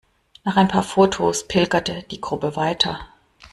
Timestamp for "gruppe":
2.19-2.55